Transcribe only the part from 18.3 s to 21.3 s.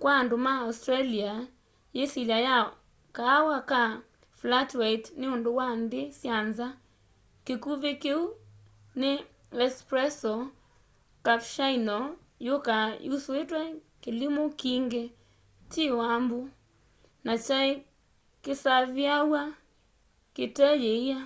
kisaviawa kite yiia